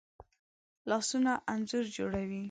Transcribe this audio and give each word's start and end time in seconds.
لاسونه 0.89 1.33
انځور 1.53 1.85
جوړوي 1.95 2.39